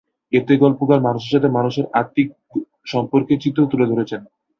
[0.33, 2.27] এতে গল্পকার মানুষের সাথে মানুষের আত্মিক
[2.87, 4.21] সম্পর্কের চিত্র তুলে ধরেছেন।